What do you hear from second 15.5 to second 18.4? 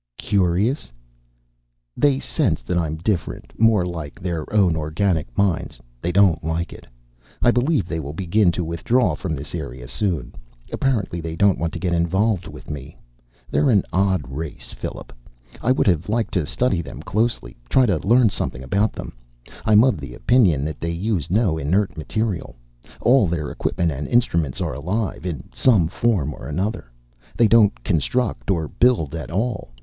I would have liked to study them closely, try to learn